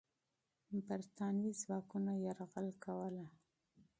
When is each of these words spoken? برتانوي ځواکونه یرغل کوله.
برتانوي 0.87 1.51
ځواکونه 1.61 2.11
یرغل 2.25 2.67
کوله. 2.83 3.25